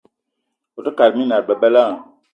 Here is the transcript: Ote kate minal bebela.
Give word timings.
Ote 0.77 0.91
kate 0.97 1.15
minal 1.17 1.41
bebela. 1.47 1.83